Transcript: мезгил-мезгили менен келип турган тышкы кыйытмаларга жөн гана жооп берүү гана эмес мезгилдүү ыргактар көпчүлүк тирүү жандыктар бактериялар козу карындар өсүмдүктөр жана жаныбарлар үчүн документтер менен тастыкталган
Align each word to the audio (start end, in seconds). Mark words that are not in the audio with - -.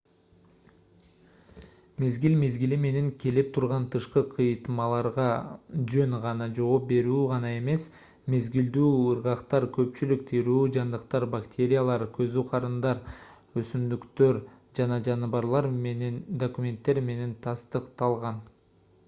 мезгил-мезгили 2.03 2.77
менен 2.85 3.09
келип 3.23 3.49
турган 3.57 3.83
тышкы 3.95 4.21
кыйытмаларга 4.29 5.25
жөн 5.91 6.15
гана 6.23 6.47
жооп 6.59 6.87
берүү 6.93 7.17
гана 7.33 7.51
эмес 7.57 7.85
мезгилдүү 8.35 8.87
ыргактар 9.11 9.67
көпчүлүк 9.77 10.25
тирүү 10.31 10.63
жандыктар 10.79 11.25
бактериялар 11.35 12.05
козу 12.17 12.45
карындар 12.49 13.03
өсүмдүктөр 13.63 14.39
жана 14.81 14.97
жаныбарлар 15.09 15.69
үчүн 15.75 16.17
документтер 16.45 17.03
менен 17.11 17.37
тастыкталган 17.47 18.41